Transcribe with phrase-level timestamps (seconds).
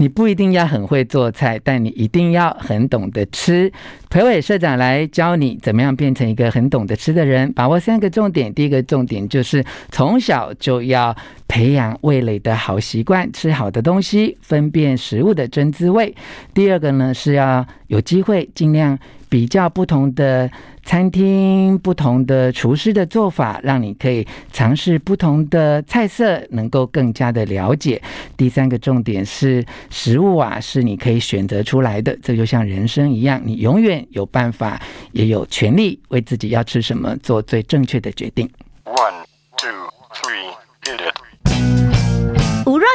[0.00, 3.70] 你不一定要很会做菜，但你一定要很懂得吃。
[4.08, 7.52] 裴伟社长来教你怎么样变成一个很懂得吃的人。
[7.52, 11.14] 把握三个重点，第一个重点就是从小就要
[11.58, 16.14] 培养味蕾的好习惯，吃好的东西，分辨食物的真滋味。
[16.54, 18.96] 第二个呢，是要有机会尽量
[19.28, 20.48] 比较不同的
[20.84, 28.00] 餐厅、不同的厨师的做法，让你可以尝试不同的菜色，能够更加的了解。
[28.36, 34.80] 第三个重点是食物啊，是你可以选择出来的，这就像人生一样，你永远有办法，
[35.10, 38.48] 也有权利为自己要吃什么做最正确的决定。
[38.84, 39.17] One,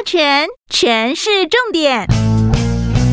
[0.05, 2.05] 全全是，重点，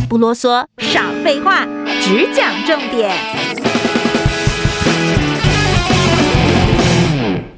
[0.09, 1.65] 不啰嗦，少废话，
[2.01, 3.11] 只讲重点。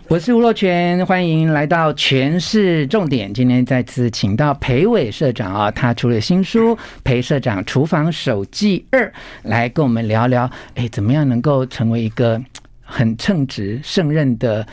[0.09, 3.33] 我是吴若全，欢迎来到权式重点。
[3.33, 9.07] 今天再次请到裴伟社长啊，他出了新书《裴社长厨房手记二》，
[9.45, 12.39] 来跟我们聊聊，哎，怎么样能够成为一个
[12.83, 14.67] 很称职胜任的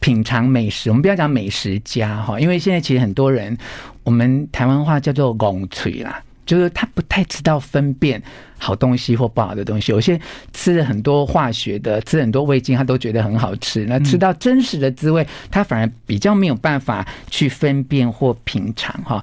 [0.00, 0.90] 品尝美食？
[0.90, 3.56] 我们不要讲美食家哈，因为现在其实很多人，
[4.02, 6.22] 我们台湾话叫做“拱嘴”啦。
[6.46, 8.22] 就是他不太知道分辨
[8.56, 10.18] 好东西或不好的东西，有些
[10.54, 13.84] 吃了很多化学的，吃很多味精，他都觉得很好吃。
[13.84, 19.22] 那吃到真实的滋味，他反而比较没有办法去分辨或品尝哈。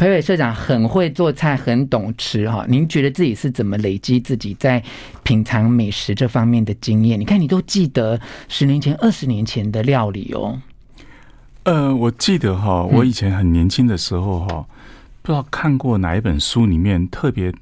[0.00, 2.64] 裴伟社长很会做菜，很懂吃哈。
[2.66, 4.82] 您觉得自己是怎么累积自己在
[5.22, 7.20] 品尝美食这方面的经验？
[7.20, 10.58] 你看，你都记得十年前、二十年前的料理哦。
[11.64, 14.64] 呃，我记得哈，我以前很年轻的时候哈。
[15.20, 17.52] 不知道看过哪一本书里面特别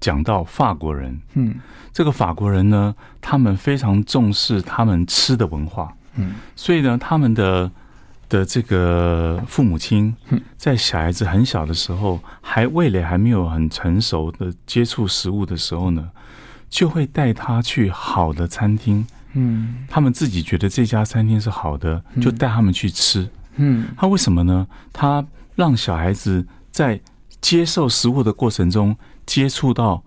[0.00, 1.54] 讲到法国人，嗯，
[1.92, 7.70] 这个法国人呢，他们非常重视他们吃的文化，嗯，所以呢，他们的
[8.32, 10.16] 的这个父母亲
[10.56, 16.08] 在小孩子很小的时候，还味蕾还没有很成熟的接触食物的时候呢，
[16.70, 24.66] 就会带他去好的餐厅，嗯，他们自己觉得这家餐厅是好的，就带他们去吃，嗯，他为什么呢？
[24.92, 25.24] 他
[25.54, 26.46] 让小孩子。
[26.72, 26.98] 在
[27.38, 28.96] 接受食物的过程中，
[29.26, 30.02] 接触到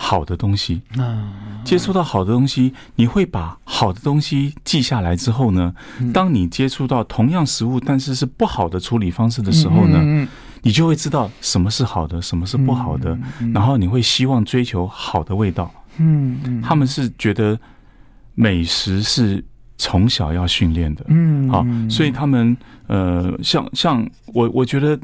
[0.00, 0.80] 好的东西，
[1.64, 5.74] 接触到好的东西，你会把好的东西记下来之后呢，
[6.14, 10.28] 当你接触到同样食物，但是是不好的处理方式的时候呢，
[10.62, 13.18] 你就会知道什么是好的，什么是不好的，
[13.52, 15.68] 然后你会希望追求好的味道。
[15.96, 17.58] 嗯，他们是觉得
[18.36, 19.44] 美食是
[19.78, 21.04] 从小要训练的。
[21.08, 22.56] 嗯，好，所以他们
[22.86, 24.96] 呃，像像我，我觉得。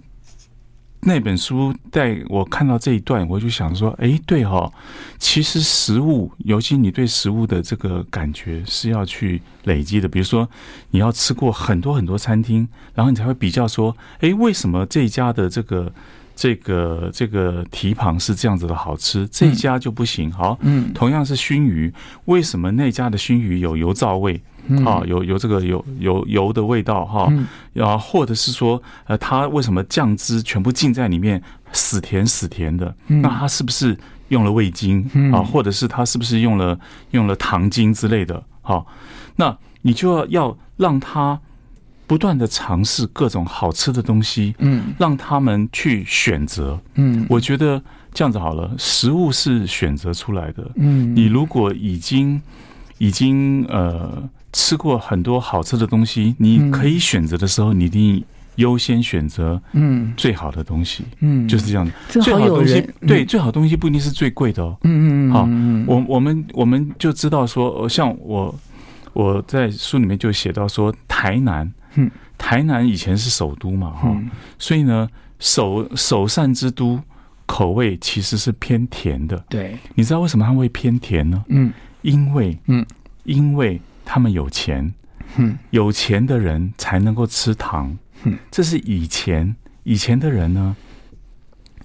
[1.07, 4.73] 那本书带我看到这一段，我就想说，哎，对哈，
[5.19, 10.09] 其实食物，尤其你对食物的这个感觉是要去累积的。
[10.09, 10.49] 比如说，
[10.91, 15.93] 你要吃过很多很多餐厅，然后你才会比较说，哎，为什么这家的这个
[16.35, 20.33] 这个这个蹄膀是这样子的好吃，这一家就不行？
[20.33, 21.93] 好，嗯，同样是熏鱼，
[22.25, 24.41] 为什么那家的熏鱼有油皂味？
[24.85, 27.33] 啊，有有这个有有油的味道哈，
[27.79, 31.43] 啊，或者是说，呃，它为什么酱汁全部浸在里面，
[31.73, 32.95] 死甜死甜的？
[33.07, 33.97] 那它是不是
[34.29, 35.43] 用了味精啊？
[35.43, 36.79] 或者是它是不是用了
[37.11, 38.43] 用了糖精之类的？
[38.63, 38.85] 哈，
[39.37, 41.39] 那你就要要让他
[42.07, 47.83] 不断的尝试各种好吃的东西，嗯，让他们去选择，嗯，我觉得
[48.15, 52.41] 这样子好了，食物是选择出来的，嗯，你如果已经
[52.97, 54.27] 已经呃。
[54.55, 61.93] 吃过很多好吃的东西，你可以选择的时候，你一定优先选择嗯最好的东西，嗯，就是这样的。
[62.09, 65.33] 最好的东西，对，最好的东西不一定是最贵的哦，嗯嗯嗯。
[65.33, 68.55] 好，我我们我们就知道说，像我
[69.13, 74.17] 我在书里面就写到说，台南，嗯，台南以前是首都嘛，哈，
[74.57, 75.09] 所以呢，
[75.41, 77.01] 首首善之都，
[77.45, 79.37] 口味其实是偏甜的。
[79.49, 81.45] 对，你知道为什么它会偏甜呢？
[81.49, 81.73] 嗯，
[82.03, 82.87] 因为嗯，
[83.25, 83.81] 因为。
[84.05, 84.95] 他们有钱，
[85.71, 87.99] 有钱的人才能够吃糖，
[88.51, 90.77] 这是以前以前的人呢，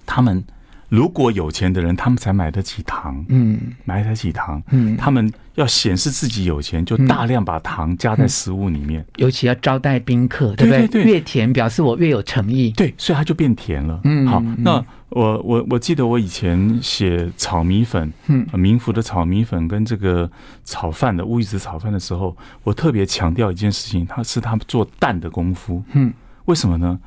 [0.06, 0.44] 他们。
[0.90, 10.88] 如果有钱的人，他们才买得起糖，嗯，买得起糖，嗯，他们要显示自己有钱，就大量把糖加在食物里面，尤其要招待宾客，对不对？
[10.88, 14.00] 对，越甜表示我越有诚意，对，所以它就变甜了。
[14.02, 20.28] 嗯，好，那我我我记得我以前写炒米粉，嗯，民福的炒米粉跟这个
[20.64, 26.12] 炒饭的乌鱼子炒饭的时候，我特别强调一件事情，它是他们做蛋的功夫，嗯，
[26.46, 26.98] 为什么呢？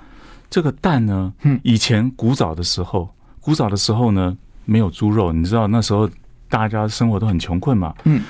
[0.49, 3.13] 这个蛋呢，嗯，以前古早的时候。
[3.43, 6.09] 古早的时候呢，没有猪肉，你知道那时候
[6.47, 8.21] 大家生活都很穷困嘛，嗯，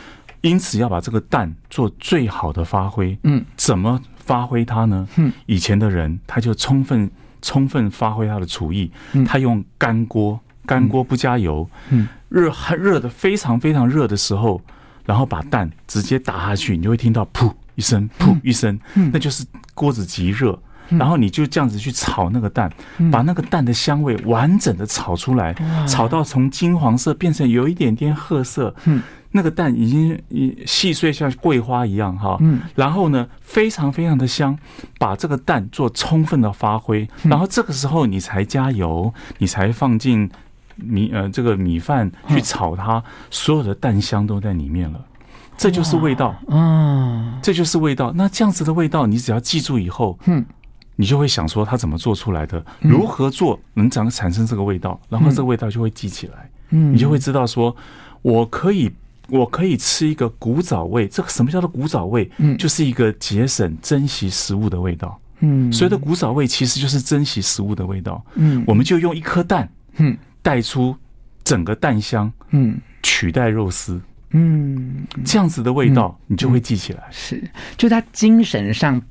[0.42, 5.08] 因此要把这个蛋做最好的发挥，嗯，怎么发挥它呢？
[5.18, 7.10] 嗯，以前的人他就充分
[7.44, 8.92] 充分发挥他的厨艺。
[9.12, 9.24] 嗯。
[9.24, 12.08] 他用干锅，干锅不加油，嗯。
[12.30, 14.60] 热很热的非常非常热的时候，
[15.06, 18.80] 然后把蛋直接打下去，你就会听到噗一声，噗一声，
[19.12, 19.46] 那就是
[19.76, 20.60] 锅子极热。
[20.90, 22.72] 然后你就这样子去炒那个蛋，
[23.12, 25.54] 把那个蛋的香味完整的炒出来，
[25.88, 28.74] 炒到从金黄色变成有一点点褐色，
[29.32, 30.22] 那个蛋已经
[30.68, 32.38] 细碎像桂花一样哈，
[32.76, 34.56] 然后呢非常非常的香，
[35.00, 40.30] 把这个蛋做充分的发挥，然后这个时候你才加油，你才放进
[40.76, 45.04] 米呃这个米饭去炒它，所有的蛋香都在里面了，
[45.58, 48.12] 这就是味道，嗯，这就是味道。
[48.14, 50.46] 那这样子的味道，你只要记住以后，嗯。
[50.96, 57.76] 你就会想说他怎么做出来的，如何做能长产生这个味道，然后这个味道就会记起来，嗯你就会知道说，
[58.22, 58.92] 我可以
[59.30, 61.08] 我可以吃一个古早味。
[61.08, 62.30] 这个什么叫做古早味？
[62.38, 65.20] 嗯就是一个节省珍惜食物的味道。
[65.40, 68.24] 嗯，所谓的古早味其实就是珍惜食物的味道。
[68.36, 69.68] 嗯，我们就用一颗蛋，
[69.98, 70.96] 嗯，带出
[71.44, 74.00] 整个蛋香，嗯，取代肉丝，
[74.30, 77.04] 嗯，这样子的味道你就会记起来。
[77.10, 77.44] 是，
[77.76, 79.02] 就他精神上。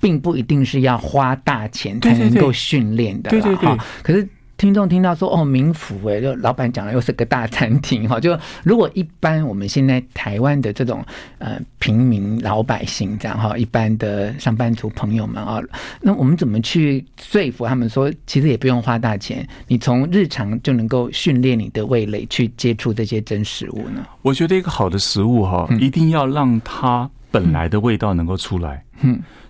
[0.00, 3.78] 并不一定是要花大钱才能够训练的，对对对。
[4.02, 4.26] 可是
[4.56, 8.20] 听众听到说哦，民府哎，就老板讲了，又是个大餐厅哈。
[8.20, 11.02] 就如果一般我们现在台湾的这种
[11.38, 15.58] 呃平民老百姓这样哈，一般的上班族朋友们啊，
[16.02, 24.06] 那我们怎么去说服他们说，其实也不用花大钱，你从日常就能够训练你的味蕾去接触这些真食物呢？
[24.20, 28.84] 我觉得一个好的食物哈，一定要让它本来的味道能够出来。
[28.89, 28.89] 嗯。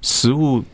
[0.03, 0.65] 食物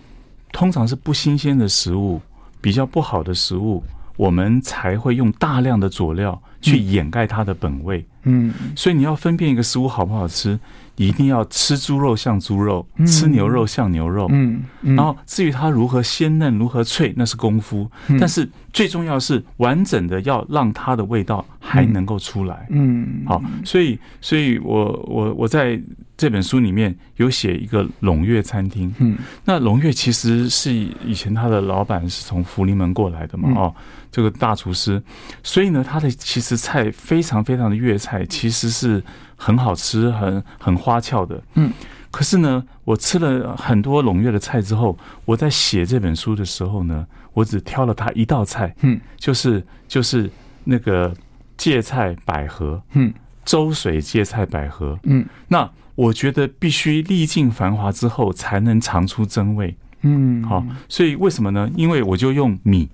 [0.52, 2.20] 通常是不新鲜的食物，
[2.60, 3.82] 比较不好的食物，
[4.16, 8.04] 我们才会用大量的佐料去掩盖它的本味。
[8.22, 10.58] 嗯，所以你要分辨一个食物好不好吃，
[10.96, 14.26] 一定要吃猪肉像猪肉，吃牛肉像牛肉。
[14.30, 17.88] 嗯，然后至于它如何鲜嫩、如何脆，那是功夫。
[18.18, 22.66] 但是最重要是完整的要让它的味道还能够出来。
[22.70, 25.80] 嗯，好，所以，所以我我我在。
[26.16, 33.74] 这本书里面有写一个龙悦餐厅，嗯，那龙悦其实是以前他的老板是从福临门过来的嘛，哦，
[34.10, 35.02] 这个大厨师，
[35.42, 39.02] 所以呢，他的其实菜非常非常的粤菜，其实是
[39.36, 41.70] 很好吃、很很花俏的，嗯。
[42.10, 44.96] 可是呢，我吃了很多龙悦的菜之后，
[45.26, 50.30] 我在写这本书的时候呢，我只挑了他一道菜，嗯，就是就是
[50.64, 51.14] 那个
[51.58, 53.12] 芥菜百合，嗯，
[53.44, 55.70] 粥水芥菜百合，嗯，那。
[55.96, 59.74] 我觉得必须历尽繁华之后才能尝出真味。
[60.02, 61.68] 嗯，好，所以为什么呢？
[61.74, 62.88] 因为我就用米，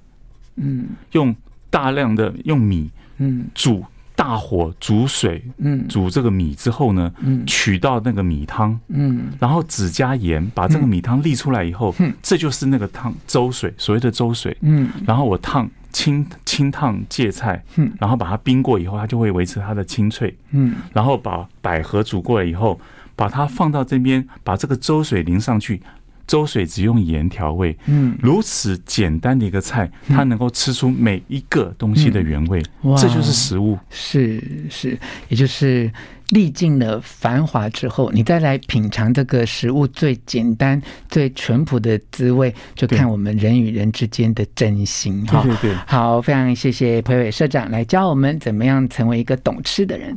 [0.56, 1.36] 嗯，用
[1.68, 3.84] 大量的用米，嗯，煮
[4.22, 15.68] 大火煮水，嗯，煮这个米之后呢，嗯，取到那个米汤，嗯，然后只加盐，把这个米汤沥出来以后，嗯，这就是那个汤粥水，所谓的粥水，嗯，然后我烫。
[15.92, 22.80] 清清烫芥菜，嗯，然后把它冰过以后，它就会维持它的清脆，嗯，然后把百合煮过了以后，
[23.14, 25.82] 把它放到这边，把这个粥水淋上去，
[26.32, 34.98] 粥水只用盐调味，嗯，如此简单的一个菜，它能够吃出每一个东西的原味，哇，这就是食物，是是，
[35.28, 35.92] 也就是。
[36.28, 40.80] 历尽了繁华之后，你再来品尝这个食物最简单、
[41.10, 45.22] 最淳朴的滋味，就看我们人与人之间的真心。
[45.26, 50.16] 对对对，好，非常谢谢裴伟社长来教我们怎么样成为一个懂吃的人。